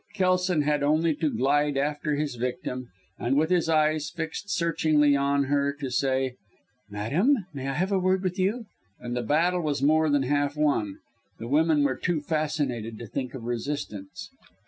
Kelson 0.15 0.63
had 0.63 0.81
only 0.81 1.13
to 1.17 1.29
glide 1.29 1.77
after 1.77 2.15
his 2.15 2.33
victim, 2.33 2.89
and 3.19 3.35
with 3.37 3.51
his 3.51 3.69
eyes 3.69 4.09
fixed 4.09 4.49
searchingly 4.49 5.15
on 5.15 5.43
her, 5.43 5.71
to 5.73 5.91
say, 5.91 6.37
"Madam, 6.89 7.45
may 7.53 7.67
I 7.67 7.73
have 7.73 7.91
a 7.91 7.99
word 7.99 8.23
with 8.23 8.39
you?" 8.39 8.65
and 8.99 9.15
the 9.15 9.21
battle 9.21 9.61
was 9.61 9.83
more 9.83 10.09
than 10.09 10.23
half 10.23 10.57
won 10.57 10.97
the 11.37 11.47
women 11.47 11.83
were 11.83 11.97
too 11.97 12.19
fascinated 12.19 12.97
to 12.97 13.05
think 13.05 13.35
of 13.35 13.43
resistance. 13.43 14.31